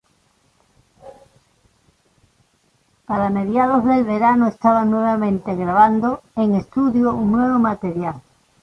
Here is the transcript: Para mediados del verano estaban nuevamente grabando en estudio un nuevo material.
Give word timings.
Para 3.05 3.29
mediados 3.29 3.85
del 3.85 4.03
verano 4.03 4.47
estaban 4.47 4.89
nuevamente 4.89 5.55
grabando 5.55 6.23
en 6.35 6.55
estudio 6.55 7.13
un 7.13 7.31
nuevo 7.33 7.59
material. 7.59 8.15